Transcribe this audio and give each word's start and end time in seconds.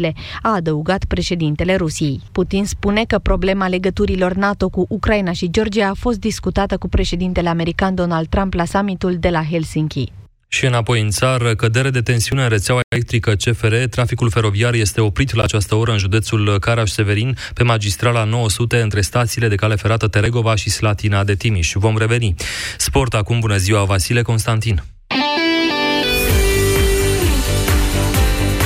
responsabile, 0.00 0.14
a 0.42 0.54
adăugat 0.54 1.04
președintele 1.04 1.76
Rusiei. 1.76 2.20
Putin 2.32 2.64
spune 2.64 3.04
că 3.04 3.18
problema 3.18 3.68
legăturilor 3.68 4.32
NATO 4.34 4.68
cu 4.68 4.86
Ucraina 4.88 5.32
și 5.32 5.50
Georgia 5.50 5.88
a 5.88 5.94
fost 5.94 6.18
discutată 6.18 6.76
cu 6.76 6.88
președintele 6.88 7.48
american 7.48 7.94
Donald 7.94 8.26
Trump 8.28 8.54
la 8.54 8.64
summitul 8.64 9.16
de 9.18 9.28
la 9.28 9.44
Helsinki. 9.50 10.12
Și 10.48 10.66
înapoi 10.66 11.00
în 11.00 11.10
țară, 11.10 11.54
cădere 11.54 11.90
de 11.90 12.00
tensiune 12.00 12.42
în 12.42 12.48
rețeaua 12.48 12.80
electrică 12.88 13.34
CFR, 13.34 13.74
traficul 13.90 14.30
feroviar 14.30 14.74
este 14.74 15.00
oprit 15.00 15.34
la 15.34 15.42
această 15.42 15.74
oră 15.74 15.92
în 15.92 15.98
județul 15.98 16.58
Caraș-Severin, 16.58 17.36
pe 17.54 17.62
magistrala 17.62 18.24
900 18.24 18.80
între 18.80 19.00
stațiile 19.00 19.48
de 19.48 19.54
cale 19.54 19.74
ferată 19.74 20.08
Teregova 20.08 20.54
și 20.54 20.70
Slatina 20.70 21.24
de 21.24 21.34
Timiș. 21.34 21.72
Vom 21.74 21.98
reveni. 21.98 22.34
Sport 22.78 23.14
acum, 23.14 23.40
bună 23.40 23.56
ziua, 23.56 23.84
Vasile 23.84 24.22
Constantin. 24.22 24.95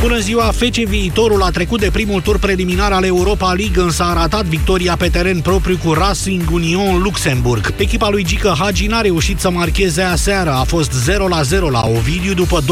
Bună 0.01 0.19
ziua! 0.19 0.43
Fece 0.43 0.85
viitorul 0.85 1.43
a 1.43 1.51
trecut 1.51 1.81
de 1.81 1.91
primul 1.93 2.21
tur 2.21 2.39
preliminar 2.39 2.93
al 2.93 3.05
Europa 3.05 3.53
League, 3.53 3.83
însă 3.83 4.03
a 4.03 4.13
ratat 4.13 4.45
victoria 4.45 4.97
pe 4.97 5.09
teren 5.09 5.41
propriu 5.41 5.79
cu 5.85 5.93
Racing 5.93 6.51
Union 6.53 7.03
Luxemburg. 7.03 7.75
Echipa 7.77 8.09
lui 8.09 8.25
Gică 8.25 8.55
Hagi 8.59 8.87
n-a 8.87 9.01
reușit 9.01 9.41
să 9.41 9.51
marcheze 9.51 10.03
aseară. 10.03 10.51
A 10.51 10.63
fost 10.63 11.11
0-0 11.11 11.59
la 11.71 11.87
Ovidiu 11.97 12.35
după 12.35 12.61
2-0 12.61 12.65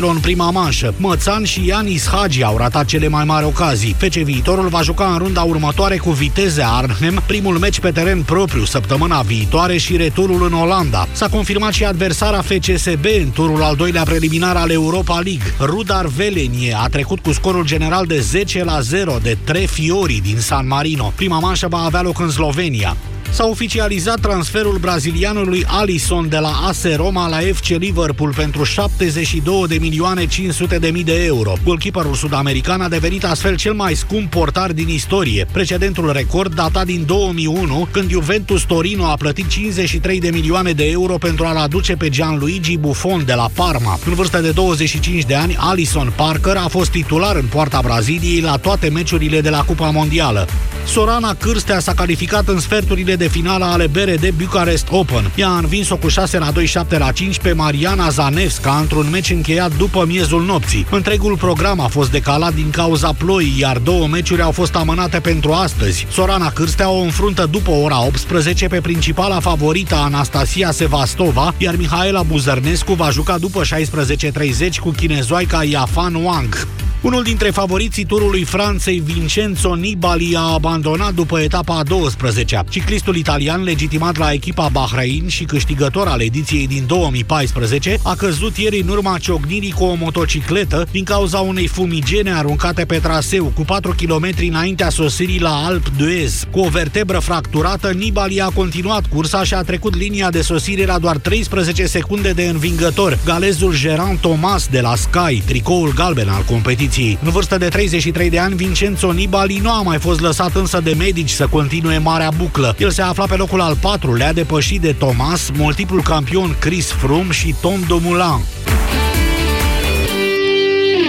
în 0.00 0.18
prima 0.20 0.50
manșă. 0.50 0.94
Mățan 0.96 1.44
și 1.44 1.66
Ianis 1.66 2.08
Hagi 2.08 2.42
au 2.42 2.56
ratat 2.56 2.84
cele 2.84 3.08
mai 3.08 3.24
mari 3.24 3.44
ocazii. 3.44 3.94
Fece 3.98 4.22
viitorul 4.22 4.68
va 4.68 4.82
juca 4.82 5.06
în 5.12 5.18
runda 5.18 5.42
următoare 5.42 5.96
cu 5.96 6.10
Viteze 6.10 6.62
Arnhem, 6.66 7.22
primul 7.26 7.58
meci 7.58 7.80
pe 7.80 7.90
teren 7.90 8.22
propriu 8.22 8.64
săptămâna 8.64 9.20
viitoare 9.20 9.76
și 9.76 9.96
returul 9.96 10.44
în 10.44 10.52
Olanda. 10.52 11.08
S-a 11.12 11.28
confirmat 11.28 11.72
și 11.72 11.84
adversara 11.84 12.42
FCSB 12.42 13.04
în 13.20 13.30
turul 13.30 13.62
al 13.62 13.76
doilea 13.76 14.02
preliminar 14.02 14.56
al 14.56 14.70
Europa 14.70 15.14
League. 15.14 15.54
Rudar 15.60 16.06
Velenie 16.06 16.72
a 16.74 16.88
trecut 16.88 17.18
cu 17.18 17.32
scorul 17.32 17.64
general 17.64 18.06
de 18.06 18.20
10 18.20 18.64
la 18.64 18.80
0 18.80 19.18
de 19.22 19.36
Tre 19.44 19.58
Fiori 19.58 20.20
din 20.24 20.38
San 20.38 20.66
Marino. 20.66 21.12
Prima 21.16 21.38
manșă 21.38 21.68
va 21.68 21.78
avea 21.78 22.02
loc 22.02 22.18
în 22.18 22.30
Slovenia 22.30 22.96
s-a 23.30 23.46
oficializat 23.46 24.20
transferul 24.20 24.78
brazilianului 24.78 25.64
Alisson 25.66 26.28
de 26.28 26.38
la 26.38 26.60
AS 26.66 26.94
Roma 26.96 27.28
la 27.28 27.38
FC 27.52 27.66
Liverpool 27.66 28.32
pentru 28.36 28.64
72 28.64 29.66
de 29.68 29.76
milioane 29.80 30.26
500 30.26 30.78
de 30.78 30.88
mii 30.88 31.04
de 31.04 31.24
euro. 31.24 31.52
Golkeeperul 31.64 32.14
sud-american 32.14 32.80
a 32.80 32.88
devenit 32.88 33.24
astfel 33.24 33.56
cel 33.56 33.72
mai 33.72 33.94
scump 33.94 34.30
portar 34.30 34.72
din 34.72 34.88
istorie. 34.88 35.46
Precedentul 35.52 36.12
record 36.12 36.54
data 36.54 36.84
din 36.84 37.04
2001, 37.06 37.88
când 37.90 38.10
Juventus 38.10 38.62
Torino 38.62 39.04
a 39.04 39.16
plătit 39.16 39.46
53 39.46 40.20
de 40.20 40.30
milioane 40.30 40.72
de 40.72 40.84
euro 40.90 41.18
pentru 41.18 41.44
a-l 41.44 41.56
aduce 41.56 41.94
pe 41.96 42.08
Gianluigi 42.08 42.78
Buffon 42.78 43.24
de 43.24 43.34
la 43.34 43.48
Parma. 43.54 43.98
În 44.06 44.14
vârstă 44.14 44.38
de 44.38 44.50
25 44.50 45.24
de 45.24 45.34
ani, 45.34 45.56
Alisson 45.58 46.12
Parker 46.16 46.56
a 46.56 46.68
fost 46.68 46.90
titular 46.90 47.36
în 47.36 47.46
poarta 47.46 47.80
Braziliei 47.82 48.40
la 48.40 48.56
toate 48.56 48.88
meciurile 48.88 49.40
de 49.40 49.50
la 49.50 49.62
Cupa 49.62 49.90
Mondială. 49.90 50.48
Sorana 50.86 51.34
Cârstea 51.34 51.78
s-a 51.78 51.94
calificat 51.94 52.48
în 52.48 52.60
sferturile 52.60 53.16
de 53.16 53.28
finală 53.28 53.64
ale 53.64 53.86
BRD 53.86 54.28
Bucharest 54.28 54.86
Open. 54.90 55.30
Ea 55.34 55.48
a 55.48 55.58
învins-o 55.58 55.96
cu 55.96 56.08
6 56.08 56.38
la 56.38 56.50
2, 56.50 56.66
7 56.66 56.98
la 56.98 57.12
5 57.12 57.38
pe 57.38 57.52
Mariana 57.52 58.08
Zanevska 58.08 58.76
într-un 58.80 59.10
meci 59.10 59.30
încheiat 59.30 59.76
după 59.76 60.04
miezul 60.06 60.44
nopții. 60.44 60.86
Întregul 60.90 61.36
program 61.36 61.80
a 61.80 61.86
fost 61.86 62.10
decalat 62.10 62.54
din 62.54 62.70
cauza 62.70 63.12
ploii, 63.12 63.54
iar 63.58 63.78
două 63.78 64.06
meciuri 64.06 64.42
au 64.42 64.50
fost 64.50 64.74
amânate 64.74 65.20
pentru 65.20 65.52
astăzi. 65.52 66.06
Sorana 66.10 66.50
Cârstea 66.50 66.90
o 66.90 67.00
înfruntă 67.00 67.48
după 67.50 67.70
ora 67.70 68.04
18 68.04 68.66
pe 68.66 68.80
principala 68.80 69.40
favorită 69.40 69.94
Anastasia 69.94 70.70
Sevastova, 70.70 71.54
iar 71.58 71.76
Mihaela 71.76 72.22
Buzărnescu 72.22 72.92
va 72.92 73.10
juca 73.10 73.38
după 73.38 73.62
16.30 73.64 74.78
cu 74.80 74.90
chinezoica 74.90 75.64
Yafan 75.64 76.14
Wang. 76.14 76.66
Unul 77.04 77.22
dintre 77.22 77.50
favoriții 77.50 78.04
turului 78.04 78.44
Franței, 78.44 79.02
Vincenzo 79.04 79.74
Nibali, 79.74 80.36
a 80.36 80.52
abandonat 80.52 81.14
după 81.14 81.40
etapa 81.40 81.78
a 81.78 81.82
12-a. 81.84 82.64
Ciclistul 82.68 83.16
italian, 83.16 83.62
legitimat 83.62 84.16
la 84.16 84.32
echipa 84.32 84.68
Bahrain 84.72 85.28
și 85.28 85.44
câștigător 85.44 86.06
al 86.06 86.20
ediției 86.20 86.66
din 86.66 86.84
2014, 86.86 87.98
a 88.02 88.14
căzut 88.14 88.56
ieri 88.56 88.80
în 88.80 88.88
urma 88.88 89.18
ciocnirii 89.18 89.72
cu 89.72 89.84
o 89.84 89.94
motocicletă 89.94 90.86
din 90.90 91.04
cauza 91.04 91.38
unei 91.38 91.66
fumigene 91.66 92.32
aruncate 92.32 92.84
pe 92.84 92.98
traseu 92.98 93.44
cu 93.44 93.62
4 93.62 93.94
km 93.96 94.28
înaintea 94.48 94.88
sosirii 94.88 95.40
la 95.40 95.64
Alp 95.64 95.86
d'Huez. 95.88 96.50
Cu 96.50 96.60
o 96.60 96.68
vertebră 96.68 97.18
fracturată, 97.18 97.90
Nibali 97.90 98.40
a 98.40 98.48
continuat 98.48 99.06
cursa 99.06 99.44
și 99.44 99.54
a 99.54 99.62
trecut 99.62 99.96
linia 99.96 100.30
de 100.30 100.40
sosire 100.40 100.84
la 100.84 100.98
doar 100.98 101.16
13 101.16 101.86
secunde 101.86 102.30
de 102.30 102.44
învingător. 102.44 103.18
Galezul 103.24 103.76
Gerant 103.76 104.20
Thomas 104.20 104.66
de 104.66 104.80
la 104.80 104.94
Sky, 104.94 105.42
tricoul 105.46 105.92
galben 105.94 106.28
al 106.28 106.42
competiției 106.42 106.92
competiții. 106.94 107.18
În 107.24 107.30
vârstă 107.30 107.58
de 107.58 107.68
33 107.68 108.30
de 108.30 108.38
ani, 108.38 108.54
Vincenzo 108.54 109.12
Nibali 109.12 109.58
nu 109.62 109.70
a 109.70 109.82
mai 109.82 109.98
fost 109.98 110.20
lăsat 110.20 110.54
însă 110.54 110.80
de 110.80 110.94
medici 110.98 111.30
să 111.30 111.46
continue 111.46 111.98
marea 111.98 112.30
buclă. 112.36 112.74
El 112.78 112.90
se 112.90 113.02
afla 113.02 113.26
pe 113.26 113.36
locul 113.36 113.60
al 113.60 113.76
patrulea, 113.80 114.32
depășit 114.32 114.80
de 114.80 114.92
Thomas, 114.92 115.50
multiplul 115.50 116.02
campion 116.02 116.56
Chris 116.58 116.90
Froome 116.90 117.32
și 117.32 117.54
Tom 117.60 117.80
Dumoulin. 117.86 118.44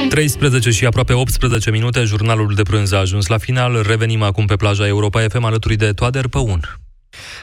13 0.09 0.69
și 0.69 0.85
aproape 0.85 1.13
18 1.13 1.71
minute, 1.71 2.03
jurnalul 2.03 2.53
de 2.55 2.61
prânz 2.61 2.91
a 2.91 2.97
ajuns 2.97 3.27
la 3.27 3.37
final. 3.37 3.83
Revenim 3.87 4.21
acum 4.21 4.45
pe 4.45 4.55
plaja 4.55 4.87
Europa 4.87 5.25
FM 5.29 5.43
alături 5.43 5.75
de 5.75 5.91
Toader 5.91 6.27
Păun. 6.27 6.84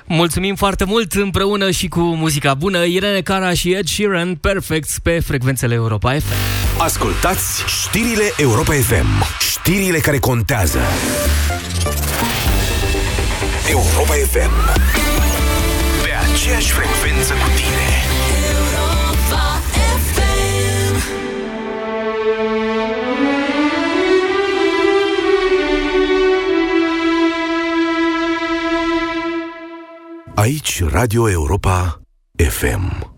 Mulțumim 0.07 0.55
foarte 0.55 0.85
mult 0.85 1.13
împreună 1.13 1.71
și 1.71 1.89
cu 1.89 2.01
muzica 2.01 2.55
bună, 2.55 2.85
Irene 2.85 3.21
Cara 3.21 3.55
și 3.55 3.71
Ed 3.73 3.87
Sheeran, 3.87 4.35
perfect 4.35 4.99
pe 5.03 5.21
frecvențele 5.21 5.75
Europa 5.75 6.13
FM. 6.13 6.81
Ascultați 6.83 7.65
știrile 7.67 8.33
Europa 8.37 8.73
FM, 8.73 9.25
știrile 9.51 9.99
care 9.99 10.19
contează. 10.19 10.81
Europa 13.71 14.15
FM, 14.31 14.81
pe 16.03 16.11
aceeași 16.33 16.71
frecvență 16.71 17.33
cu 17.33 17.49
tine. 17.57 18.02
Aici 30.43 30.83
Radio 30.85 31.31
Europa 31.31 32.03
FM. 32.37 33.15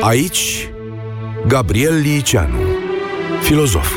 Aici 0.00 0.70
Gabriel 1.46 1.94
Liceanu, 2.00 2.58
filozof. 3.42 3.96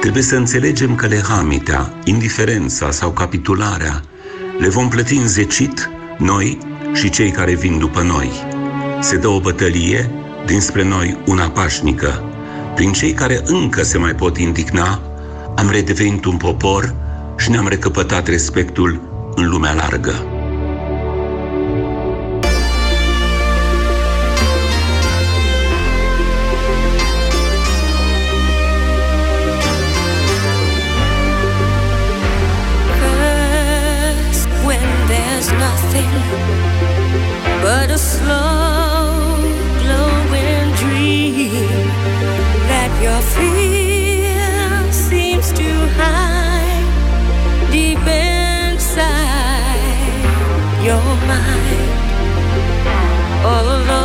Trebuie 0.00 0.22
să 0.22 0.36
înțelegem 0.36 0.94
că 0.94 1.06
lehamita, 1.06 1.94
indiferența 2.04 2.90
sau 2.90 3.12
capitularea 3.12 4.02
le 4.58 4.68
vom 4.68 4.88
plăti 4.88 5.14
înzecit 5.14 5.90
noi 6.18 6.58
și 6.94 7.10
cei 7.10 7.30
care 7.30 7.54
vin 7.54 7.78
după 7.78 8.02
noi. 8.02 8.30
Se 9.00 9.16
dă 9.16 9.28
o 9.28 9.40
bătălie 9.40 10.10
dinspre 10.46 10.82
noi 10.82 11.20
una 11.26 11.50
pașnică, 11.50 12.29
prin 12.80 12.92
cei 12.92 13.12
care 13.12 13.40
încă 13.44 13.82
se 13.82 13.98
mai 13.98 14.14
pot 14.14 14.36
indigna, 14.36 15.00
am 15.56 15.70
redevenit 15.70 16.24
un 16.24 16.36
popor 16.36 16.94
și 17.36 17.50
ne-am 17.50 17.68
recăpătat 17.68 18.26
respectul 18.26 19.00
în 19.34 19.48
lumea 19.48 19.72
largă. 19.72 20.24
but 37.62 37.90
a 37.90 37.98
slow 37.98 38.59
mind. 51.30 51.90
All 53.50 53.66
alone, 53.76 53.99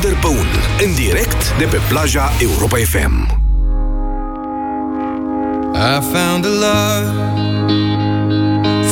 Toader 0.00 0.18
Păun, 0.20 0.46
în 0.84 0.94
direct 0.94 1.58
de 1.58 1.64
pe 1.64 1.80
plaja 1.88 2.30
Europa 2.40 2.76
FM. 2.76 3.14
I 5.74 6.00
found 6.12 6.44
a 6.44 6.48
love 6.48 7.08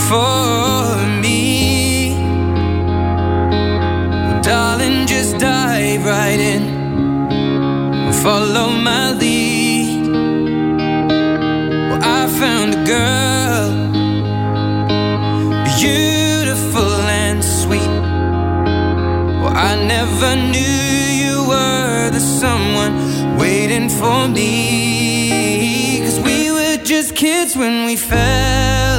for 0.08 0.96
me. 1.20 2.14
Darling, 4.42 5.06
just 5.06 5.32
dive 5.36 6.04
right 6.04 6.40
in. 6.54 6.62
Follow 8.22 8.68
my 8.88 9.06
lead. 9.20 10.06
Well, 11.88 12.02
I 12.02 12.26
found 12.40 12.74
a 12.74 12.82
girl, 12.94 13.70
beautiful 15.78 16.94
and 17.24 17.44
sweet. 17.44 17.94
Well, 19.40 19.54
I 19.70 19.86
never 19.86 20.36
knew 20.52 20.93
waiting 23.38 23.88
for 23.88 24.28
me. 24.28 26.00
Cause 26.00 26.20
we 26.20 26.50
were 26.50 26.76
just 26.82 27.14
kids 27.14 27.56
when 27.56 27.86
we 27.86 27.96
fell 27.96 28.93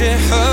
shit 0.00 0.18
hurt 0.18 0.49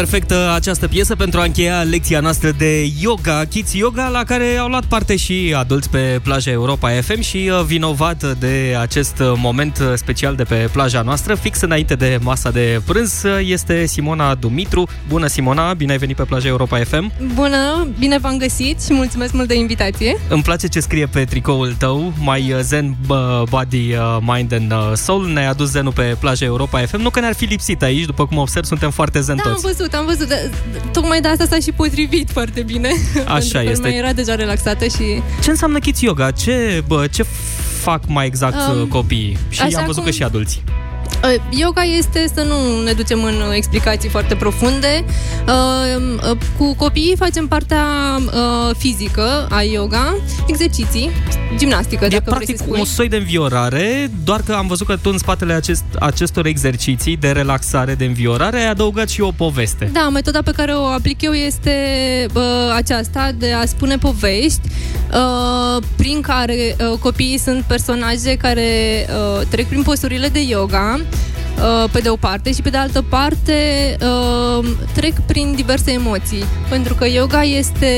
perfectă 0.00 0.52
această 0.54 0.88
piesă 0.88 1.16
pentru 1.16 1.40
a 1.40 1.44
încheia 1.44 1.82
lecția 1.82 2.20
noastră 2.20 2.50
de 2.50 2.90
yoga, 3.00 3.44
Kids 3.44 3.72
Yoga, 3.74 4.08
la 4.08 4.24
care 4.24 4.56
au 4.56 4.68
luat 4.68 4.84
parte 4.84 5.16
și 5.16 5.54
adulți 5.56 5.90
pe 5.90 6.20
plaja 6.22 6.50
Europa 6.50 6.90
FM 6.90 7.20
și 7.20 7.50
uh, 7.52 7.64
vinovat 7.66 8.38
de 8.38 8.76
acest 8.80 9.18
uh, 9.18 9.32
moment 9.36 9.78
uh, 9.78 9.92
special 9.94 10.34
de 10.34 10.42
pe 10.42 10.68
plaja 10.72 11.02
noastră, 11.02 11.34
fix 11.34 11.60
înainte 11.60 11.94
de 11.94 12.18
masa 12.22 12.50
de 12.50 12.80
prânz, 12.86 13.22
este 13.40 13.86
Simona 13.86 14.34
Dumitru. 14.34 14.88
Bună 15.08 15.26
Simona, 15.26 15.74
bine 15.74 15.92
ai 15.92 15.98
venit 15.98 16.16
pe 16.16 16.22
plaja 16.22 16.48
Europa 16.48 16.78
FM. 16.78 17.12
Bună, 17.34 17.88
bine 17.98 18.18
v-am 18.18 18.36
găsit 18.36 18.82
și 18.82 18.92
mulțumesc 18.92 19.32
mult 19.32 19.48
de 19.48 19.54
invitație. 19.54 20.20
Îmi 20.28 20.42
place 20.42 20.66
ce 20.66 20.80
scrie 20.80 21.06
pe 21.06 21.24
tricoul 21.24 21.74
tău, 21.78 22.12
My 22.18 22.54
Zen 22.60 22.96
uh, 23.08 23.16
Body, 23.48 23.92
uh, 23.92 24.18
Mind 24.20 24.52
and 24.52 24.72
uh, 24.72 24.92
Soul. 24.94 25.26
Ne-ai 25.26 25.46
adus 25.46 25.70
zenul 25.70 25.92
pe 25.92 26.16
plaja 26.20 26.44
Europa 26.44 26.78
FM. 26.80 27.00
Nu 27.00 27.10
că 27.10 27.20
ne-ar 27.20 27.34
fi 27.34 27.44
lipsit 27.44 27.82
aici, 27.82 28.04
după 28.04 28.26
cum 28.26 28.36
observ, 28.36 28.64
suntem 28.64 28.90
foarte 28.90 29.20
zen 29.20 29.36
Da, 29.36 29.50
am 29.50 29.58
văzut, 29.62 29.89
am 29.96 30.06
văzut. 30.06 30.28
Tocmai 30.92 31.20
de 31.20 31.28
asta 31.28 31.44
s-a 31.44 31.58
și 31.58 31.72
potrivit 31.72 32.30
foarte 32.30 32.62
bine. 32.62 32.90
Așa 33.26 33.62
este. 33.72 33.88
Mai 33.88 33.96
era 33.96 34.12
deja 34.12 34.34
relaxată 34.34 34.84
și... 34.84 35.22
Ce 35.42 35.50
înseamnă 35.50 35.78
kids 35.78 36.00
yoga? 36.00 36.30
Ce, 36.30 36.84
bă, 36.86 37.06
ce 37.06 37.24
fac 37.80 38.02
mai 38.06 38.26
exact 38.26 38.56
um, 38.74 38.86
copiii? 38.86 39.38
Și 39.48 39.62
am 39.62 39.84
văzut 39.84 39.94
cum... 39.94 40.04
că 40.04 40.10
și 40.10 40.22
adulții. 40.22 40.62
Uh, 41.24 41.34
yoga 41.50 41.82
este 41.82 42.30
să 42.34 42.42
nu 42.42 42.82
ne 42.82 42.92
ducem 42.92 43.24
în 43.24 43.52
explicații 43.52 44.08
foarte 44.08 44.34
profunde. 44.34 45.04
Uh, 45.46 46.02
uh, 46.30 46.36
cu 46.58 46.74
copiii 46.74 47.16
facem 47.16 47.46
partea 47.46 47.84
fizică 48.76 49.46
a 49.50 49.62
yoga, 49.62 50.16
exerciții, 50.46 51.10
gimnastică, 51.56 52.04
e 52.04 52.08
dacă 52.08 52.22
practic 52.24 52.46
vrei 52.46 52.58
să 52.58 52.64
spui. 52.64 52.78
un 52.78 52.84
soi 52.84 53.08
de 53.08 53.16
înviorare, 53.16 54.10
doar 54.24 54.42
că 54.42 54.52
am 54.52 54.66
văzut 54.66 54.86
că 54.86 54.96
tu 54.96 55.10
în 55.12 55.18
spatele 55.18 55.52
acest, 55.52 55.84
acestor 55.98 56.46
exerciții 56.46 57.16
de 57.16 57.30
relaxare, 57.30 57.94
de 57.94 58.04
înviorare, 58.04 58.56
ai 58.56 58.68
adăugat 58.68 59.08
și 59.08 59.20
o 59.20 59.30
poveste. 59.30 59.90
Da, 59.92 60.08
metoda 60.08 60.42
pe 60.42 60.50
care 60.50 60.72
o 60.72 60.84
aplic 60.84 61.22
eu 61.22 61.32
este 61.32 61.74
uh, 62.34 62.42
aceasta 62.74 63.30
de 63.38 63.52
a 63.52 63.64
spune 63.64 63.96
povești 63.96 64.60
uh, 65.12 65.82
prin 65.96 66.20
care 66.20 66.76
uh, 66.90 66.98
copiii 66.98 67.38
sunt 67.38 67.62
personaje 67.62 68.36
care 68.36 69.06
uh, 69.08 69.46
trec 69.48 69.66
prin 69.66 69.82
posturile 69.82 70.28
de 70.28 70.40
yoga 70.40 71.00
Uh, 71.09 71.09
pe 71.92 71.98
de 72.00 72.08
o 72.08 72.16
parte 72.16 72.52
și 72.52 72.62
pe 72.62 72.70
de 72.70 72.76
altă 72.76 73.02
parte 73.02 73.96
uh, 74.00 74.66
trec 74.94 75.12
prin 75.26 75.54
diverse 75.54 75.90
emoții 75.92 76.44
pentru 76.68 76.94
că 76.94 77.06
yoga 77.08 77.42
este 77.42 77.92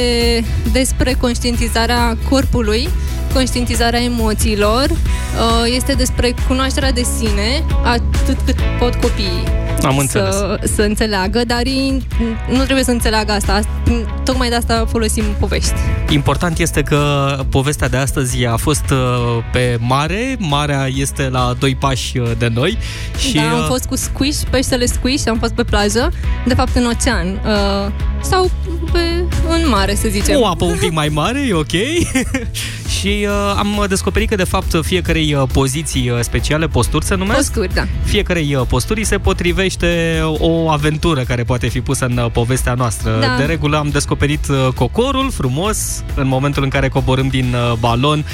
despre 0.72 1.12
conștientizarea 1.12 2.16
corpului 2.28 2.88
conștientizarea 3.32 4.02
emoțiilor 4.02 4.90
uh, 4.90 5.72
este 5.74 5.92
despre 5.92 6.34
cunoașterea 6.48 6.92
de 6.92 7.02
sine 7.18 7.64
atât 7.84 8.36
cât 8.44 8.56
pot 8.78 8.94
copiii 8.94 9.61
am 9.86 9.98
înțeles. 9.98 10.34
Să, 10.34 10.60
să 10.74 10.82
înțeleagă, 10.82 11.42
dar 11.46 11.62
ei 11.64 12.02
nu 12.48 12.62
trebuie 12.62 12.84
să 12.84 12.90
înțeleagă 12.90 13.32
asta. 13.32 13.60
Tocmai 14.24 14.48
de 14.48 14.54
asta 14.54 14.86
folosim 14.88 15.24
povești. 15.38 15.72
Important 16.08 16.58
este 16.58 16.82
că 16.82 17.36
povestea 17.50 17.88
de 17.88 17.96
astăzi 17.96 18.44
a 18.44 18.56
fost 18.56 18.90
uh, 18.90 18.98
pe 19.52 19.76
mare. 19.80 20.36
Marea 20.38 20.88
este 20.94 21.28
la 21.28 21.54
doi 21.58 21.74
pași 21.74 22.18
uh, 22.18 22.30
de 22.38 22.50
noi. 22.54 22.78
Și, 23.18 23.34
da, 23.34 23.50
am 23.50 23.58
uh, 23.58 23.66
fost 23.68 23.84
cu 23.84 23.96
squish, 23.96 24.40
peștele 24.50 24.86
squish, 24.86 25.28
am 25.28 25.38
fost 25.38 25.52
pe 25.52 25.64
plajă, 25.64 26.12
de 26.46 26.54
fapt 26.54 26.76
în 26.76 26.84
ocean. 26.84 27.40
Sau 28.22 28.50
pe, 28.92 28.98
în 29.48 29.68
mare, 29.68 29.94
să 29.94 30.08
zicem. 30.08 30.40
O 30.40 30.46
apă 30.46 30.64
un 30.64 30.76
pic 30.80 30.92
mai 30.92 31.08
mare, 31.08 31.46
e 31.48 31.52
ok. 31.52 31.72
și 33.02 33.26
uh, 33.28 33.54
am 33.56 33.84
descoperit 33.88 34.28
că, 34.28 34.34
de 34.34 34.44
fapt, 34.44 34.80
fiecarei 34.82 35.36
poziții 35.52 36.12
speciale, 36.20 36.66
posturi 36.66 37.04
se 37.04 37.14
numesc? 37.14 37.52
Posturi, 37.52 37.74
da. 37.74 37.84
Fiecarei 38.04 38.64
posturii 38.68 39.04
se 39.04 39.18
potrivește 39.18 39.50
privește 39.52 40.20
o 40.38 40.70
aventură 40.70 41.22
care 41.22 41.42
poate 41.42 41.68
fi 41.68 41.80
pusă 41.80 42.04
în 42.04 42.16
uh, 42.16 42.30
povestea 42.30 42.74
noastră. 42.74 43.18
Da. 43.20 43.36
De 43.36 43.44
regulă 43.44 43.78
am 43.78 43.88
descoperit 43.88 44.48
uh, 44.48 44.68
cocorul 44.74 45.30
frumos 45.30 46.04
în 46.14 46.26
momentul 46.26 46.62
în 46.62 46.68
care 46.68 46.88
coborâm 46.88 47.28
din 47.28 47.54
uh, 47.54 47.72
balon 47.78 48.24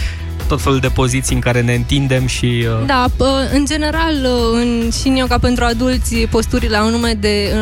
tot 0.48 0.60
felul 0.60 0.78
de 0.78 0.88
poziții 0.88 1.34
în 1.34 1.40
care 1.40 1.60
ne 1.60 1.74
întindem 1.74 2.26
și... 2.26 2.66
Uh... 2.80 2.86
Da, 2.86 3.06
în 3.52 3.64
general, 3.66 4.14
în, 4.52 4.90
și 5.00 5.08
în 5.08 5.16
yoga 5.16 5.38
pentru 5.38 5.64
adulți, 5.64 6.14
posturile 6.14 6.76
au 6.76 6.90
nume 6.90 7.12
de 7.20 7.52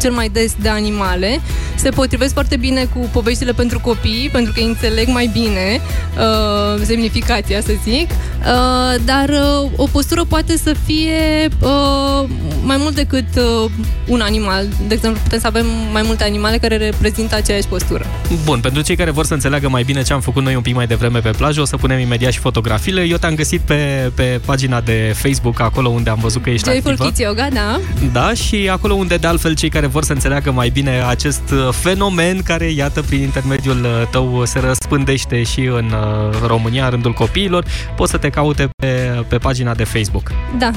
cel 0.00 0.12
mai 0.12 0.28
des 0.28 0.54
de 0.60 0.68
animale. 0.68 1.40
Se 1.74 1.90
potrivesc 1.90 2.32
foarte 2.32 2.56
bine 2.56 2.84
cu 2.84 3.08
poveștile 3.12 3.52
pentru 3.52 3.80
copii, 3.80 4.28
pentru 4.32 4.52
că 4.52 4.60
îi 4.60 4.66
înțeleg 4.66 5.08
mai 5.08 5.30
bine 5.32 5.80
uh, 6.16 6.82
semnificația, 6.84 7.60
să 7.60 7.72
zic. 7.84 8.10
Uh, 8.10 9.00
dar 9.04 9.28
uh, 9.28 9.70
o 9.76 9.86
postură 9.92 10.24
poate 10.24 10.56
să 10.56 10.74
fie 10.84 11.48
uh, 11.60 12.28
mai 12.62 12.76
mult 12.78 12.94
decât 12.94 13.24
uh, 13.36 13.70
un 14.06 14.20
animal. 14.20 14.66
De 14.88 14.94
exemplu, 14.94 15.20
putem 15.22 15.38
să 15.38 15.46
avem 15.46 15.66
mai 15.92 16.02
multe 16.04 16.24
animale 16.24 16.58
care 16.58 16.76
reprezintă 16.76 17.34
aceeași 17.34 17.66
postură. 17.66 18.06
Bun, 18.44 18.60
pentru 18.60 18.82
cei 18.82 18.96
care 18.96 19.10
vor 19.10 19.24
să 19.24 19.34
înțeleagă 19.34 19.68
mai 19.68 19.82
bine 19.82 20.02
ce 20.02 20.12
am 20.12 20.20
făcut 20.20 20.42
noi 20.42 20.54
un 20.54 20.62
pic 20.62 20.74
mai 20.74 20.86
devreme 20.86 21.18
pe 21.18 21.30
plajă, 21.30 21.60
o 21.60 21.64
să 21.64 21.76
punem 21.76 21.98
imediat 22.10 22.32
și 22.32 22.38
fotografiile. 22.38 23.02
Eu 23.02 23.16
te-am 23.16 23.34
găsit 23.34 23.60
pe, 23.60 24.10
pe 24.14 24.40
pagina 24.44 24.80
de 24.80 25.14
Facebook, 25.16 25.60
acolo 25.60 25.88
unde 25.88 26.10
am 26.10 26.18
văzut 26.20 26.42
că 26.42 26.50
ești 26.50 26.68
Joyful 26.68 26.90
activă. 26.90 27.08
Kids 27.08 27.20
Yoga, 27.20 27.48
da. 27.52 27.80
Da, 28.12 28.34
și 28.34 28.68
acolo 28.72 28.94
unde 28.94 29.16
de 29.16 29.26
altfel 29.26 29.54
cei 29.54 29.68
care 29.68 29.86
vor 29.86 30.04
să 30.04 30.12
înțeleagă 30.12 30.50
mai 30.50 30.68
bine 30.68 31.02
acest 31.08 31.42
uh, 31.52 31.68
fenomen 31.72 32.42
care, 32.42 32.64
iată, 32.64 33.02
prin 33.02 33.20
intermediul 33.20 33.84
uh, 33.84 34.08
tău 34.10 34.42
se 34.44 34.58
răspândește 34.58 35.42
și 35.42 35.60
în 35.60 35.92
uh, 35.92 36.46
România, 36.46 36.84
în 36.84 36.90
rândul 36.90 37.12
copiilor, 37.12 37.64
poți 37.96 38.10
să 38.10 38.16
te 38.16 38.28
caute 38.28 38.68
pe, 38.76 39.22
pe 39.28 39.38
pagina 39.38 39.74
de 39.74 39.84
Facebook. 39.84 40.32
Da, 40.58 40.70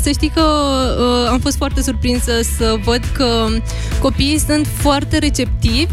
să 0.00 0.10
știi 0.10 0.30
că 0.34 0.42
am 1.30 1.38
fost 1.38 1.56
foarte 1.56 1.82
surprinsă 1.82 2.32
să 2.56 2.76
văd 2.84 3.00
că 3.12 3.46
copiii 4.00 4.38
sunt 4.38 4.66
foarte 4.78 5.18
receptivi, 5.18 5.92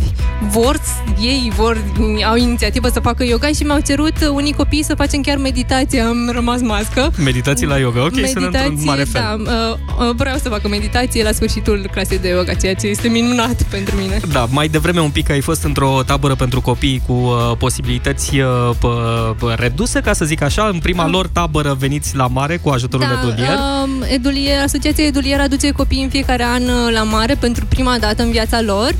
vor 0.49 0.79
ei 1.21 1.51
vor, 1.55 1.77
au 2.25 2.35
inițiativă 2.35 2.87
să 2.87 2.99
facă 2.99 3.23
yoga 3.23 3.47
și 3.47 3.63
mi-au 3.63 3.79
cerut 3.79 4.13
unii 4.31 4.53
copii 4.53 4.82
să 4.83 4.95
facem 4.95 5.21
chiar 5.21 5.37
meditație, 5.37 6.01
am 6.01 6.29
rămas 6.33 6.61
mască. 6.61 7.11
Meditații 7.17 7.65
la 7.65 7.77
yoga, 7.77 8.01
ok, 8.01 8.15
meditații, 8.15 8.41
sunt 8.41 8.55
într-un 8.55 8.83
mare 8.83 9.03
fel. 9.03 9.21
Da, 9.43 10.11
vreau 10.15 10.37
să 10.37 10.49
facă 10.49 10.67
meditație 10.67 11.23
la 11.23 11.31
sfârșitul 11.31 11.89
clasei 11.91 12.19
de 12.19 12.29
yoga, 12.29 12.53
ceea 12.53 12.73
ce 12.73 12.87
este 12.87 13.07
minunat 13.07 13.63
pentru 13.63 13.95
mine. 13.95 14.19
Da, 14.31 14.45
mai 14.49 14.67
devreme 14.67 14.99
un 14.99 15.09
pic 15.09 15.29
ai 15.29 15.41
fost 15.41 15.63
într-o 15.63 16.01
tabără 16.05 16.35
pentru 16.35 16.61
copii 16.61 17.01
cu 17.07 17.13
uh, 17.13 17.57
posibilități 17.57 18.39
uh, 18.39 18.47
p- 18.75 19.55
reduse, 19.55 19.99
ca 19.99 20.13
să 20.13 20.25
zic 20.25 20.41
așa. 20.41 20.69
În 20.73 20.79
prima 20.79 21.03
ah. 21.03 21.11
lor 21.11 21.27
tabără 21.27 21.75
veniți 21.79 22.15
la 22.15 22.27
mare 22.27 22.57
cu 22.57 22.69
ajutorul 22.69 23.07
da, 23.07 23.27
Edulier. 23.27 23.57
Uh, 23.57 24.13
Edulier. 24.13 24.61
Asociația 24.61 25.05
Edulier 25.05 25.39
aduce 25.39 25.71
copii 25.71 26.03
în 26.03 26.09
fiecare 26.09 26.43
an 26.43 26.61
uh, 26.61 26.91
la 26.93 27.03
mare 27.03 27.35
pentru 27.35 27.65
prima 27.65 27.97
dată 27.99 28.23
în 28.23 28.31
viața 28.31 28.61
lor 28.61 28.91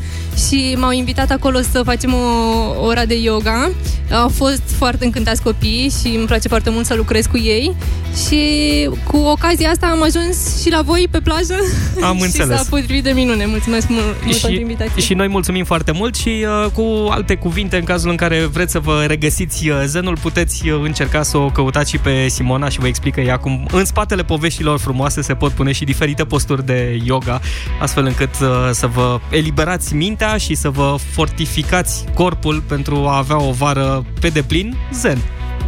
și 0.48 0.76
m-au 0.80 0.92
invitat 0.92 1.32
acolo 1.32 1.60
să 1.72 1.82
facem 1.84 2.14
o 2.14 2.86
ora 2.86 3.06
de 3.06 3.16
yoga. 3.16 3.72
Au 4.12 4.30
fost 4.30 4.62
foarte 4.78 5.06
încântați 5.06 5.42
copiii 5.42 5.92
și 6.02 6.16
îmi 6.16 6.26
place 6.26 6.48
foarte 6.48 6.70
mult 6.70 6.86
să 6.86 6.94
lucrez 6.94 7.26
cu 7.26 7.38
ei 7.38 7.76
și 8.28 8.40
cu 9.08 9.18
ocazia 9.18 9.70
asta 9.70 9.88
am 9.88 10.04
ajuns 10.04 10.62
și 10.62 10.70
la 10.70 10.82
voi 10.82 11.08
pe 11.12 11.20
plajă 11.20 11.56
am 12.02 12.18
și 12.18 12.24
înțeles. 12.24 12.58
s-a 12.58 12.66
potrivit 12.70 13.04
de 13.04 13.12
minune. 13.12 13.46
Mulțumesc 13.46 13.88
mult, 13.90 14.24
mult 14.24 14.36
și, 14.36 14.42
pentru 14.42 14.60
invitație. 14.62 15.02
Și 15.02 15.14
noi 15.14 15.28
mulțumim 15.28 15.64
foarte 15.64 15.92
mult 15.92 16.16
și 16.16 16.46
uh, 16.64 16.72
cu 16.72 17.08
alte 17.10 17.36
cuvinte, 17.36 17.78
în 17.78 17.84
cazul 17.84 18.10
în 18.10 18.16
care 18.16 18.46
vreți 18.46 18.72
să 18.72 18.80
vă 18.80 19.04
regăsiți 19.08 19.70
uh, 19.70 19.82
zenul, 19.86 20.18
puteți 20.22 20.70
uh, 20.70 20.80
încerca 20.84 21.24
să 21.24 21.38
o 21.38 21.50
căutați 21.50 21.90
și 21.90 21.98
pe 21.98 22.28
Simona 22.28 22.70
și 22.70 22.80
vă 22.80 22.88
explică 22.88 23.22
ea 23.22 23.38
cum 23.38 23.68
în 23.72 23.86
spatele 23.86 24.24
poveștilor 24.24 24.80
frumoase 24.80 25.22
se 25.22 25.34
pot 25.34 25.52
pune 25.52 25.72
și 25.72 25.84
diferite 25.84 26.24
posturi 26.24 26.66
de 26.66 27.00
yoga, 27.04 27.42
astfel 27.82 28.06
încât 28.06 28.32
uh, 28.42 28.48
să 28.72 28.88
vă 28.88 29.20
eliberați 29.30 29.96
mintea 29.96 30.23
și 30.38 30.56
să 30.56 30.70
vă 30.70 30.96
fortificați 31.12 32.06
corpul 32.14 32.64
pentru 32.68 32.96
a 32.96 33.18
avea 33.18 33.42
o 33.42 33.52
vară 33.52 34.06
pe 34.20 34.28
deplin 34.28 34.78
zen. 34.94 35.18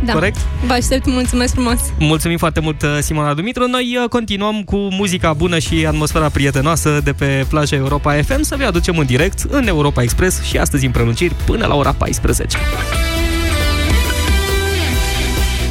Da. 0.03 0.13
Corect? 0.13 0.38
Vă 0.65 0.74
aștept, 0.74 1.05
mulțumesc 1.05 1.53
frumos! 1.53 1.79
Mulțumim 2.00 2.38
foarte 2.38 2.59
mult, 2.59 2.81
uh, 2.81 2.97
Simona 3.01 3.33
Dumitru. 3.33 3.67
Noi 3.67 3.97
uh, 4.01 4.09
continuăm 4.09 4.63
cu 4.63 4.75
muzica 4.75 5.33
bună 5.33 5.59
și 5.59 5.85
atmosfera 5.88 6.29
prietenoasă 6.29 7.01
de 7.03 7.13
pe 7.13 7.45
plaja 7.50 7.75
Europa 7.75 8.13
FM 8.21 8.41
să 8.41 8.55
vi 8.55 8.63
aducem 8.63 8.97
în 8.97 9.05
direct 9.05 9.39
în 9.50 9.67
Europa 9.67 10.01
Express 10.01 10.43
și 10.43 10.57
astăzi 10.57 10.85
în 10.85 10.91
prelungiri 10.91 11.33
până 11.45 11.65
la 11.65 11.75
ora 11.75 11.93
14. 11.93 12.57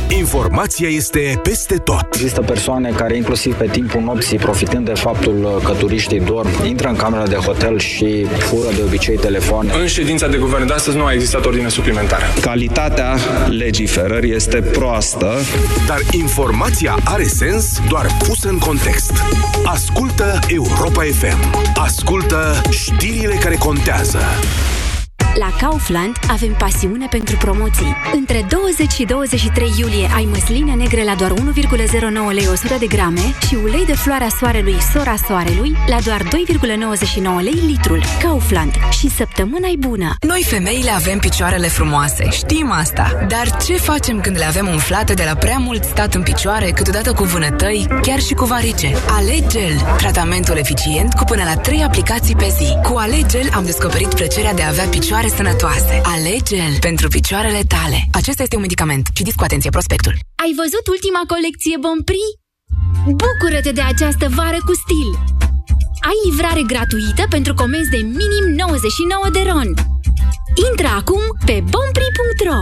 Informația 0.09 0.89
este 0.89 1.41
peste 1.43 1.77
tot. 1.77 2.07
Există 2.13 2.41
persoane 2.41 2.91
care, 2.91 3.17
inclusiv 3.17 3.55
pe 3.55 3.67
timpul 3.67 4.01
nopții, 4.01 4.39
profitând 4.39 4.85
de 4.87 4.93
faptul 4.95 5.61
că 5.65 5.73
turiștii 5.73 6.21
dorm, 6.21 6.49
intră 6.67 6.89
în 6.89 6.97
camera 6.97 7.27
de 7.27 7.35
hotel 7.35 7.79
și 7.79 8.25
fură 8.25 8.69
de 8.75 8.83
obicei 8.83 9.17
telefoane. 9.17 9.73
În 9.81 9.87
ședința 9.87 10.29
de 10.29 10.37
guvern 10.37 10.67
de 10.67 10.73
astăzi 10.73 10.97
nu 10.97 11.05
a 11.05 11.13
existat 11.13 11.45
ordine 11.45 11.69
suplimentară. 11.69 12.25
Calitatea 12.41 13.17
legiferării 13.49 14.35
este 14.35 14.61
proastă. 14.61 15.35
Dar 15.87 15.99
informația 16.11 16.97
are 17.05 17.25
sens 17.25 17.81
doar 17.89 18.07
pusă 18.19 18.49
în 18.49 18.59
context. 18.59 19.13
Ascultă 19.65 20.39
Europa 20.47 21.03
FM. 21.03 21.71
Ascultă 21.75 22.61
știrile 22.71 23.35
care 23.35 23.55
contează. 23.55 24.19
La 25.39 25.53
Kaufland 25.61 26.17
avem 26.29 26.55
pasiune 26.59 27.07
pentru 27.11 27.37
promoții. 27.37 27.97
Între 28.13 28.47
20 28.49 28.91
și 28.91 29.05
23 29.05 29.73
iulie 29.79 30.11
ai 30.15 30.29
măsline 30.31 30.73
negre 30.73 31.05
la 31.05 31.15
doar 31.15 31.31
1,09 31.31 31.37
lei 32.33 32.47
100 32.47 32.75
de 32.79 32.87
grame 32.87 33.21
și 33.47 33.57
ulei 33.65 33.85
de 33.87 33.93
floarea 33.93 34.29
soarelui 34.39 34.77
Sora 34.93 35.15
Soarelui 35.27 35.77
la 35.87 35.97
doar 36.05 36.23
2,99 36.23 36.29
lei 37.43 37.63
litrul. 37.67 38.03
Kaufland. 38.23 38.73
Și 38.91 39.11
săptămâna 39.11 39.69
e 39.69 39.77
bună! 39.79 40.15
Noi 40.21 40.45
femeile 40.47 40.91
avem 40.91 41.19
picioarele 41.19 41.69
frumoase, 41.69 42.29
știm 42.31 42.71
asta. 42.71 43.25
Dar 43.29 43.57
ce 43.57 43.77
facem 43.77 44.21
când 44.21 44.37
le 44.37 44.45
avem 44.45 44.69
umflate 44.69 45.15
de 45.15 45.23
la 45.25 45.35
prea 45.35 45.59
mult 45.59 45.85
stat 45.85 46.15
în 46.15 46.23
picioare, 46.23 46.71
câteodată 46.71 47.13
cu 47.13 47.25
vânătăi, 47.25 47.87
chiar 48.03 48.21
și 48.21 48.35
cu 48.35 48.45
varice? 48.45 48.95
Alegel, 49.09 49.95
tratamentul 49.97 50.57
eficient 50.57 51.15
cu 51.15 51.25
până 51.25 51.43
la 51.45 51.57
3 51.57 51.83
aplicații 51.83 52.37
pe 52.37 52.55
zi. 52.59 52.79
Cu 52.83 52.97
Alegel 52.97 53.49
am 53.55 53.65
descoperit 53.65 54.15
plăcerea 54.15 54.55
de 54.55 54.63
a 54.63 54.69
avea 54.69 54.85
picioare 54.85 55.24
picioare 55.25 55.43
sănătoase. 55.43 56.01
Alege-l 56.03 56.79
pentru 56.81 57.09
picioarele 57.09 57.63
tale. 57.69 57.99
Acesta 58.13 58.43
este 58.43 58.57
un 58.57 58.61
medicament. 58.61 59.09
Citiți 59.15 59.37
cu 59.37 59.45
atenție 59.45 59.71
prospectul. 59.71 60.13
Ai 60.45 60.53
văzut 60.57 60.87
ultima 60.87 61.23
colecție 61.27 61.77
Bonprix? 61.81 62.27
Bucură-te 63.21 63.73
de 63.73 63.81
această 63.81 64.29
vară 64.29 64.59
cu 64.69 64.75
stil! 64.83 65.11
ai 66.11 66.17
livrare 66.31 66.63
gratuită 66.63 67.25
pentru 67.29 67.55
comenzi 67.55 67.91
de 67.91 67.97
minim 67.97 68.45
99 68.57 69.29
de 69.33 69.43
ron. 69.51 69.69
Intră 70.71 70.87
acum 70.87 71.23
pe 71.47 71.53
bompri.ro 71.53 72.59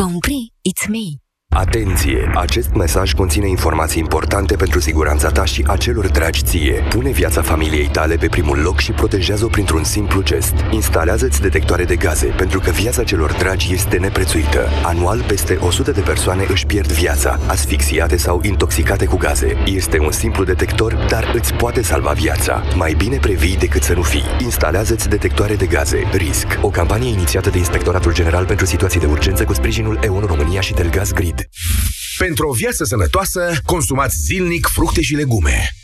Bompri, 0.00 0.52
it's 0.70 0.88
me! 0.88 1.19
Atenție! 1.56 2.30
Acest 2.34 2.74
mesaj 2.74 3.12
conține 3.12 3.48
informații 3.48 4.00
importante 4.00 4.56
pentru 4.56 4.80
siguranța 4.80 5.28
ta 5.28 5.44
și 5.44 5.64
a 5.66 5.76
celor 5.76 6.08
dragi 6.08 6.42
ție. 6.42 6.82
Pune 6.88 7.10
viața 7.10 7.42
familiei 7.42 7.88
tale 7.88 8.16
pe 8.16 8.26
primul 8.26 8.58
loc 8.58 8.78
și 8.78 8.92
protejează-o 8.92 9.48
printr-un 9.48 9.84
simplu 9.84 10.22
gest. 10.22 10.54
Instalează-ți 10.70 11.40
detectoare 11.40 11.84
de 11.84 11.96
gaze, 11.96 12.26
pentru 12.26 12.60
că 12.60 12.70
viața 12.70 13.04
celor 13.04 13.32
dragi 13.32 13.72
este 13.72 13.96
neprețuită. 13.96 14.68
Anual, 14.84 15.22
peste 15.26 15.58
100 15.60 15.90
de 15.90 16.00
persoane 16.00 16.44
își 16.48 16.66
pierd 16.66 16.92
viața, 16.92 17.38
asfixiate 17.46 18.16
sau 18.16 18.40
intoxicate 18.42 19.04
cu 19.04 19.16
gaze. 19.16 19.56
Este 19.66 19.98
un 19.98 20.10
simplu 20.10 20.44
detector, 20.44 21.06
dar 21.08 21.32
îți 21.34 21.54
poate 21.54 21.82
salva 21.82 22.10
viața. 22.10 22.62
Mai 22.74 22.94
bine 22.96 23.16
previi 23.16 23.56
decât 23.56 23.82
să 23.82 23.94
nu 23.94 24.02
fii. 24.02 24.24
Instalează-ți 24.38 25.08
detectoare 25.08 25.54
de 25.54 25.66
gaze. 25.66 26.02
RISC. 26.12 26.46
O 26.62 26.68
campanie 26.68 27.10
inițiată 27.10 27.50
de 27.50 27.58
Inspectoratul 27.58 28.14
General 28.14 28.44
pentru 28.44 28.66
Situații 28.66 29.00
de 29.00 29.06
Urgență 29.06 29.44
cu 29.44 29.52
sprijinul 29.52 29.98
EON 30.02 30.24
România 30.26 30.60
și 30.60 30.72
Telgaz 30.72 31.12
Grid. 31.12 31.39
Pentru 32.18 32.48
o 32.48 32.52
viață 32.52 32.84
sănătoasă, 32.84 33.60
consumați 33.64 34.16
zilnic 34.16 34.66
fructe 34.66 35.00
și 35.00 35.14
legume. 35.14 35.74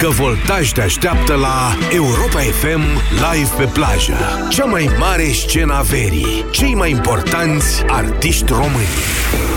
că 0.00 0.08
Voltaj 0.08 0.72
te 0.72 0.80
așteaptă 0.80 1.34
la 1.34 1.76
Europa 1.92 2.38
FM 2.38 2.80
Live 3.10 3.50
pe 3.56 3.64
plajă. 3.64 4.46
Cea 4.48 4.64
mai 4.64 4.90
mare 4.98 5.32
scena 5.32 5.80
verii. 5.80 6.44
Cei 6.50 6.74
mai 6.74 6.90
importanți 6.90 7.84
artiști 7.86 8.52
români. 8.52 8.88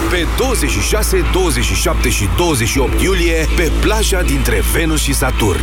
Pe 0.10 0.28
26, 0.38 1.24
27 1.32 2.10
și 2.10 2.28
28 2.38 3.02
iulie, 3.02 3.48
pe 3.56 3.72
plaja 3.82 4.22
dintre 4.22 4.64
Venus 4.74 5.02
și 5.02 5.14
Saturn. 5.14 5.62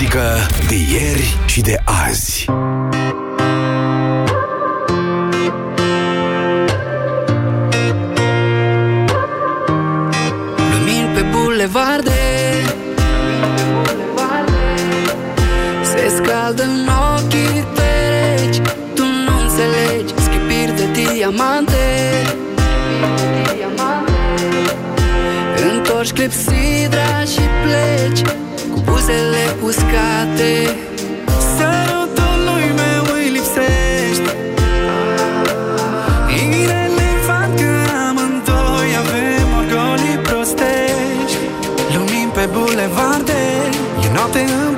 muzică 0.00 0.46
de 0.68 0.74
ieri 0.74 1.36
și 1.46 1.60
de 1.60 1.80
azi. 1.84 2.44
Lumini 10.72 11.08
pe 11.14 11.24
bulevarde. 11.30 12.10
Se 15.82 16.12
scaldă 16.16 16.62
în 16.62 16.88
ochii 17.16 17.64
pereci 17.74 18.56
Tu 18.94 19.02
nu 19.02 19.40
înțelegi 19.42 20.14
Sclipiri 20.22 20.76
de 20.76 21.00
diamante. 21.02 21.76
Întorci 25.72 26.12
clepsidra 26.12 27.20
și 27.32 27.40
pleci. 27.62 28.49
Cu 28.72 28.80
buzele 28.84 29.44
uscate. 29.62 30.52
Sărutul 31.56 32.44
meu 32.80 33.02
îi 33.14 33.28
lipsește. 33.36 34.32
Irelevant 36.60 37.52
că 37.60 37.72
amândoi 38.08 38.90
avem 39.02 39.48
orgolii 39.60 40.18
prostești. 40.22 41.38
Lumini 41.94 42.30
pe 42.34 42.48
bulevarde 42.52 43.42
E 44.04 44.08
noapte 44.14 44.38
în 44.38 44.69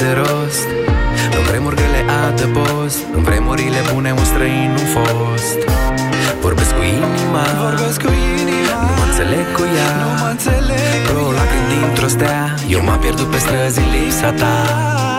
de 0.00 0.12
rost. 0.20 0.68
În 1.36 1.42
vremurile 1.48 2.00
adăpost 2.24 2.98
În 3.16 3.22
vremurile 3.22 3.80
bune 3.92 4.10
un 4.12 4.24
străin 4.24 4.70
nu 4.76 4.84
fost. 4.96 5.58
Vorbesc 6.40 6.72
cu 6.74 6.82
inima 6.82 7.44
Vorbesc 7.64 8.02
cu 8.02 8.12
inima 8.40 8.78
Nu 8.86 8.92
mă 8.98 9.04
înțeleg 9.08 9.46
cu 9.56 9.62
ea. 9.76 9.90
Nu 10.02 10.10
mă 10.22 10.28
înțeleg 10.30 11.00
Două 11.12 11.32
lacrimi 11.32 11.68
dintr-o 11.72 12.08
stea 12.08 12.54
Eu 12.68 12.80
m-am 12.84 12.98
pierdut 12.98 13.26
pe 13.30 13.38
străzi 13.38 13.78
în 13.78 13.88
lipsa 13.94 14.30
ta. 14.32 15.09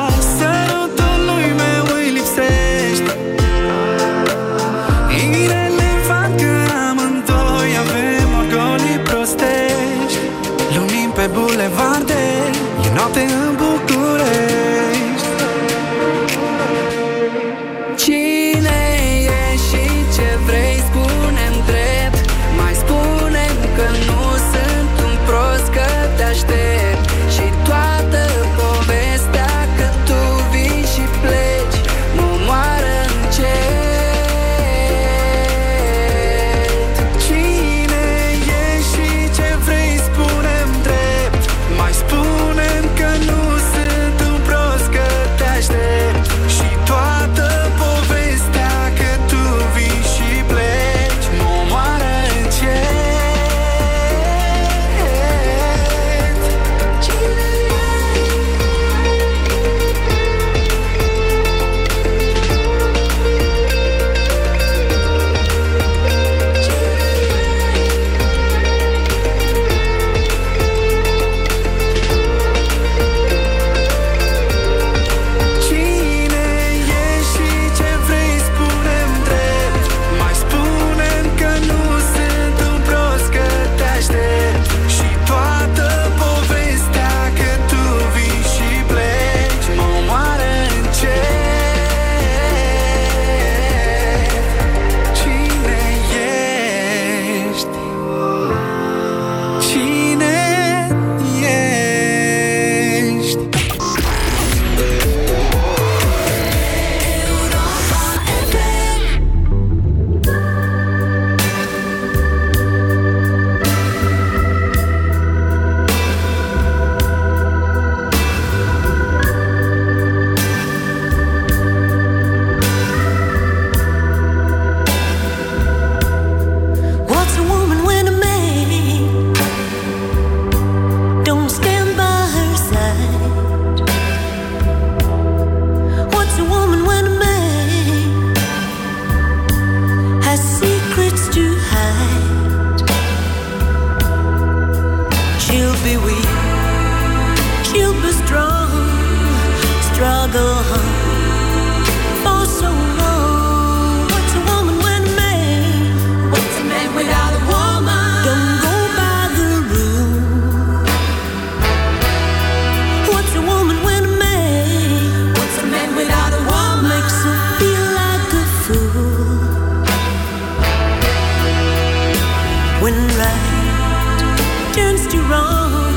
When 172.82 172.96
right 172.96 174.72
turns 174.74 175.06
to 175.10 175.22
wrong, 175.30 175.94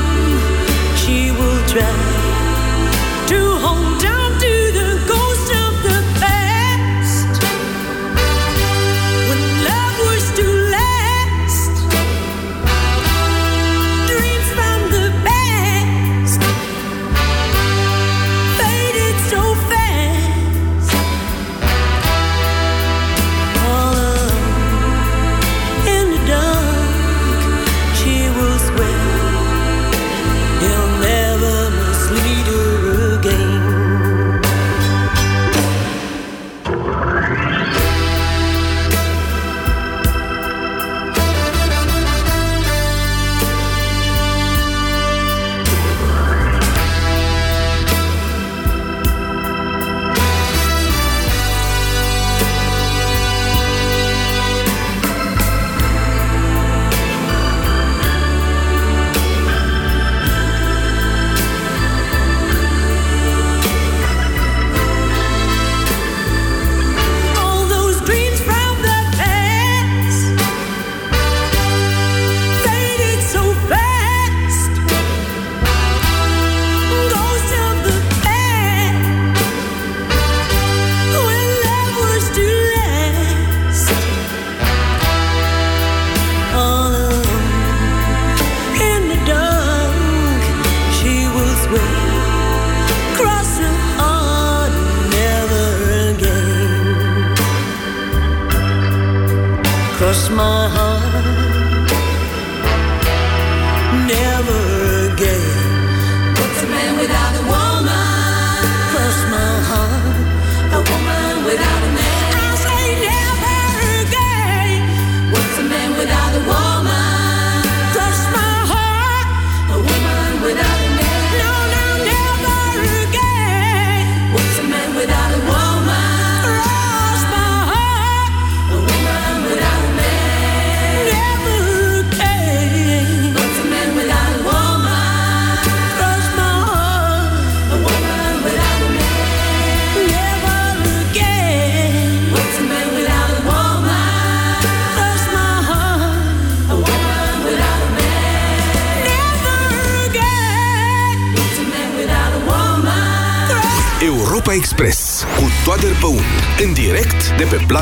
she 0.95 1.31
will 1.31 1.67
try. 1.67 2.24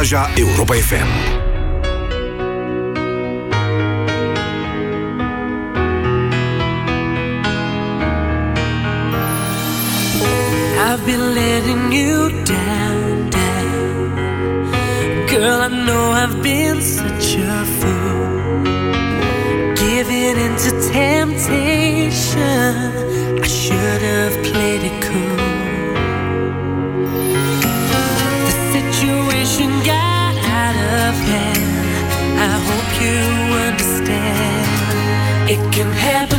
Plaja 0.04 0.28
Europa 0.36 0.74
FM. 0.76 1.08
I've 10.78 11.06
been 11.06 11.34
letting 11.34 11.94
you 11.94 12.30
down, 12.44 13.30
down. 13.30 15.28
Girl, 15.28 15.62
I 15.62 15.70
know 15.70 16.12
I've 16.12 16.44
been 16.44 16.82
such 16.82 17.38
a 17.38 17.64
fool. 17.80 18.64
Giving 19.84 20.36
into 20.46 20.70
temptation, 20.92 22.42
I 23.42 23.48
should 23.48 24.02
have 24.02 24.43
It 35.54 35.60
can 35.72 35.92
happen. 35.92 36.33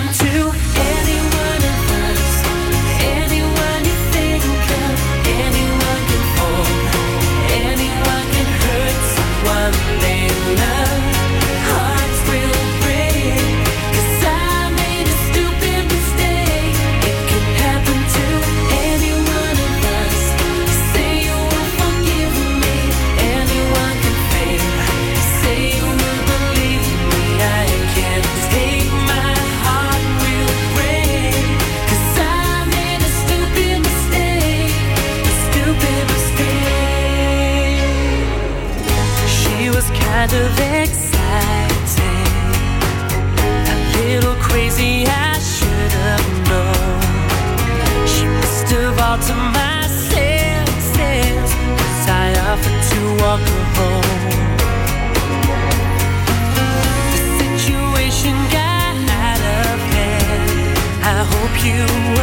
you. 61.65 62.14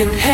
can 0.00 0.29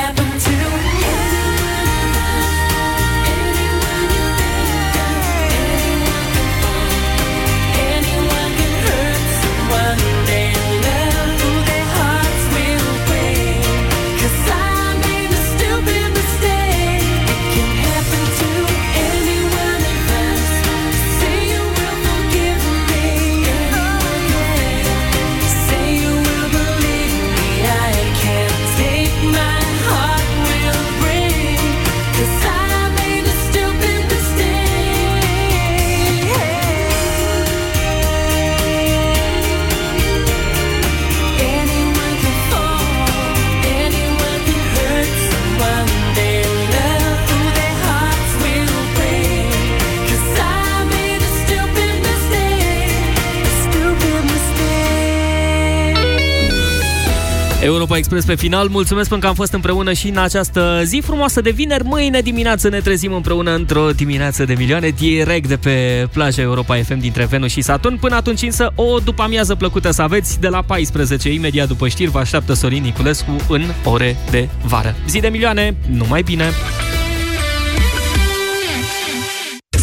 Europa 57.96 58.14
Express 58.14 58.26
pe 58.26 58.46
final. 58.46 58.68
Mulțumesc 58.68 59.08
pentru 59.08 59.26
că 59.26 59.32
am 59.32 59.38
fost 59.38 59.52
împreună 59.52 59.92
și 59.92 60.08
în 60.08 60.16
această 60.16 60.80
zi 60.84 61.00
frumoasă 61.04 61.40
de 61.40 61.50
vineri. 61.50 61.84
Mâine 61.84 62.20
dimineață 62.20 62.68
ne 62.68 62.80
trezim 62.80 63.12
împreună 63.12 63.54
într-o 63.54 63.90
dimineață 63.90 64.44
de 64.44 64.54
milioane, 64.58 64.88
direct 64.88 65.48
de 65.48 65.56
pe 65.56 66.08
plaja 66.12 66.42
Europa 66.42 66.76
FM 66.76 66.98
dintre 66.98 67.24
Venus 67.24 67.50
și 67.50 67.60
Saturn. 67.60 67.98
Până 67.98 68.14
atunci 68.14 68.42
însă 68.42 68.72
o 68.74 68.98
după 68.98 69.22
amiază 69.22 69.54
plăcută 69.54 69.90
să 69.90 70.02
aveți 70.02 70.40
de 70.40 70.48
la 70.48 70.62
14. 70.62 71.32
Imediat 71.32 71.68
după 71.68 71.88
știri 71.88 72.10
vă 72.10 72.18
așteaptă 72.18 72.52
Sorin 72.52 72.82
Niculescu 72.82 73.36
în 73.48 73.62
ore 73.84 74.16
de 74.30 74.48
vară. 74.64 74.94
Zi 75.08 75.20
de 75.20 75.28
milioane, 75.28 75.76
numai 75.90 76.22
bine! 76.22 76.52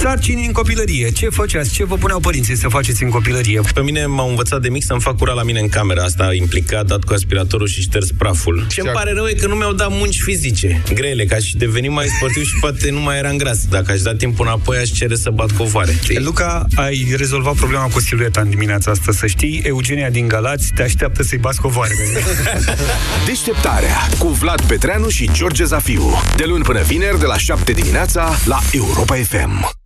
Sarcini 0.03 0.45
în 0.45 0.51
copilărie. 0.51 1.11
Ce 1.11 1.29
făceați? 1.29 1.73
Ce 1.73 1.85
vă 1.85 1.95
puneau 1.95 2.19
părinții 2.19 2.57
să 2.57 2.67
faceți 2.67 3.03
în 3.03 3.09
copilărie? 3.09 3.61
Pe 3.73 3.81
mine 3.81 4.05
m-au 4.05 4.29
învățat 4.29 4.61
de 4.61 4.69
mic 4.69 4.83
să-mi 4.83 5.01
fac 5.01 5.17
cura 5.17 5.33
la 5.33 5.43
mine 5.43 5.59
în 5.59 5.69
camera 5.69 6.03
asta, 6.03 6.23
a 6.23 6.33
implicat, 6.33 6.85
dat 6.85 7.03
cu 7.03 7.13
aspiratorul 7.13 7.67
și 7.67 7.81
șters 7.81 8.11
praful. 8.17 8.65
Ce 8.69 8.81
îmi 8.81 8.89
pare 8.89 9.13
rău 9.13 9.25
e 9.25 9.33
că 9.33 9.47
nu 9.47 9.55
mi-au 9.55 9.73
dat 9.73 9.87
munci 9.91 10.21
fizice 10.21 10.81
grele, 10.93 11.25
ca 11.25 11.37
și 11.37 11.57
deveni 11.57 11.87
mai 11.87 12.07
sportiv 12.17 12.43
și 12.45 12.53
poate 12.59 12.89
nu 12.91 12.99
mai 12.99 13.17
eram 13.17 13.37
gras. 13.37 13.65
Dacă 13.69 13.91
aș 13.91 14.01
da 14.01 14.15
timpul 14.15 14.45
înapoi, 14.45 14.77
aș 14.77 14.89
cere 14.89 15.15
să 15.15 15.29
bat 15.29 15.51
covoare. 15.51 15.99
Luca, 16.15 16.65
ai 16.75 17.13
rezolvat 17.17 17.55
problema 17.55 17.87
cu 17.87 17.99
silueta 17.99 18.41
în 18.41 18.49
dimineața 18.49 18.91
asta, 18.91 19.11
să 19.11 19.27
știi. 19.27 19.61
Eugenia 19.65 20.09
din 20.09 20.27
Galați 20.27 20.71
te 20.75 20.81
așteaptă 20.81 21.23
să-i 21.23 21.37
bați 21.37 21.61
covoare. 21.61 21.93
Deșteptarea 23.27 23.97
cu 24.19 24.27
Vlad 24.27 24.61
Petreanu 24.61 25.09
și 25.09 25.29
George 25.33 25.63
Zafiu. 25.63 26.21
De 26.35 26.43
luni 26.45 26.63
până 26.63 26.81
vineri, 26.81 27.19
de 27.19 27.25
la 27.25 27.37
7 27.37 27.71
dimineața, 27.71 28.35
la 28.45 28.59
Europa 28.71 29.15
FM. 29.15 29.81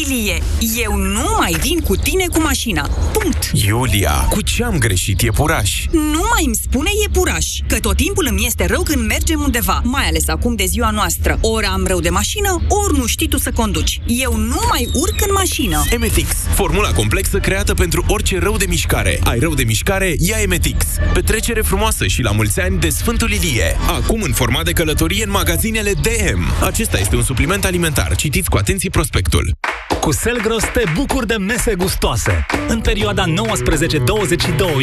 Ilie, 0.00 0.42
eu 0.84 0.96
nu 0.96 1.36
mai 1.38 1.56
vin 1.60 1.80
cu 1.80 1.96
tine 1.96 2.26
cu 2.32 2.40
mașina. 2.40 2.82
Punct. 3.12 3.50
Iulia, 3.52 4.12
cu 4.12 4.42
ce 4.42 4.64
am 4.64 4.78
greșit 4.78 5.20
iepuraș? 5.20 5.86
Nu 5.90 6.22
mai 6.32 6.44
îmi 6.44 6.54
spune 6.62 6.90
iepuraș, 7.02 7.46
că 7.68 7.78
tot 7.80 7.96
timpul 7.96 8.26
îmi 8.30 8.46
este 8.46 8.66
rău 8.66 8.82
când 8.82 9.06
mergem 9.06 9.40
undeva, 9.40 9.80
mai 9.84 10.04
ales 10.06 10.28
acum 10.28 10.54
de 10.54 10.64
ziua 10.64 10.90
noastră. 10.90 11.38
Ori 11.40 11.66
am 11.66 11.86
rău 11.86 12.00
de 12.00 12.08
mașină, 12.08 12.62
ori 12.68 12.98
nu 12.98 13.06
știi 13.06 13.28
tu 13.28 13.38
să 13.38 13.50
conduci. 13.52 14.00
Eu 14.06 14.36
nu 14.36 14.60
mai 14.68 14.88
urc 14.92 15.20
în 15.26 15.32
mașină. 15.34 15.84
Emetix, 15.90 16.28
formula 16.54 16.92
complexă 16.92 17.38
creată 17.38 17.74
pentru 17.74 18.04
orice 18.08 18.38
rău 18.38 18.56
de 18.56 18.66
mișcare. 18.68 19.20
Ai 19.24 19.38
rău 19.38 19.54
de 19.54 19.64
mișcare, 19.64 20.14
ia 20.18 20.36
Emetix. 20.40 20.84
Petrecere 21.12 21.60
frumoasă 21.60 22.06
și 22.06 22.22
la 22.22 22.30
mulți 22.30 22.60
ani 22.60 22.78
de 22.78 22.88
Sfântul 22.88 23.30
Ilie. 23.30 23.76
Acum 23.88 24.22
în 24.22 24.32
format 24.32 24.64
de 24.64 24.72
călătorie 24.72 25.24
în 25.24 25.30
magazinele 25.30 25.92
DM. 25.92 26.64
Acesta 26.64 26.98
este 26.98 27.16
un 27.16 27.22
supliment 27.22 27.64
alimentar. 27.64 28.14
Citiți 28.16 28.50
cu 28.50 28.56
atenție 28.56 28.90
prospectul. 28.90 29.54
Cu 30.00 30.12
Selgros 30.12 30.62
te 30.72 30.82
bucuri 30.94 31.26
de 31.26 31.36
mese 31.36 31.74
gustoase. 31.74 32.46
În 32.68 32.80
perioada 32.80 33.24
19-22 33.24 33.30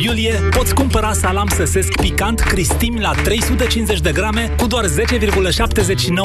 iulie 0.03 0.33
poți 0.49 0.73
cumpăra 0.73 1.13
salam 1.13 1.47
săsesc 1.47 1.95
picant 1.95 2.39
Cristim 2.39 2.97
la 2.99 3.11
350 3.11 3.99
de 3.99 4.11
grame 4.11 4.55
cu 4.57 4.67
doar 4.67 4.85
10,79 4.85 4.91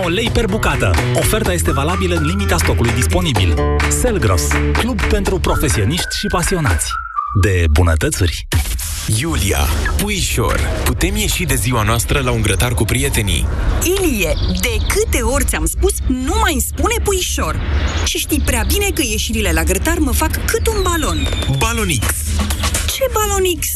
lei 0.06 0.30
per 0.32 0.46
bucată. 0.46 0.90
Oferta 1.14 1.52
este 1.52 1.72
valabilă 1.72 2.14
în 2.14 2.24
limita 2.26 2.56
stocului 2.56 2.92
disponibil. 2.92 3.54
Selgros, 3.88 4.48
club 4.72 5.02
pentru 5.02 5.38
profesioniști 5.38 6.18
și 6.18 6.26
pasionați 6.26 6.92
de 7.34 7.64
bunătățuri. 7.70 8.46
Iulia, 9.06 9.58
puișor, 9.96 10.60
putem 10.84 11.16
ieși 11.16 11.44
de 11.44 11.54
ziua 11.54 11.82
noastră 11.82 12.20
la 12.20 12.30
un 12.30 12.42
grătar 12.42 12.74
cu 12.74 12.84
prietenii. 12.84 13.46
Ilie, 13.82 14.34
de 14.60 14.76
câte 14.88 15.22
ori 15.22 15.44
ți-am 15.44 15.66
spus, 15.66 15.92
nu 16.06 16.34
mai 16.40 16.52
îmi 16.52 16.62
spune 16.62 16.94
puișor. 17.02 17.60
Și 18.04 18.18
știi 18.18 18.40
prea 18.44 18.64
bine 18.66 18.90
că 18.94 19.02
ieșirile 19.04 19.52
la 19.52 19.62
grătar 19.62 19.98
mă 19.98 20.12
fac 20.12 20.44
cât 20.44 20.66
un 20.66 20.82
balon. 20.82 21.28
Balonix. 21.58 22.06
Ce 22.86 23.04
balonix? 23.12 23.66